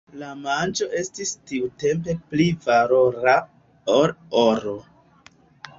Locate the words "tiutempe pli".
1.51-2.49